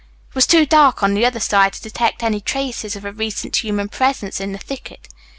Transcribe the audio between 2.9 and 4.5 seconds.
of a recent human presence